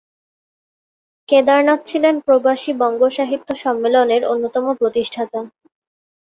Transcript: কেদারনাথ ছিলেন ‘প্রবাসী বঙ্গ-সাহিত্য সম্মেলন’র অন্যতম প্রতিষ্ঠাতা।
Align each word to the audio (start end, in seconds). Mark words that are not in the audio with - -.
কেদারনাথ 1.29 1.79
ছিলেন 1.85 2.15
‘প্রবাসী 2.25 2.71
বঙ্গ-সাহিত্য 2.81 3.49
সম্মেলন’র 3.55 4.23
অন্যতম 4.25 4.65
প্রতিষ্ঠাতা। 4.73 5.39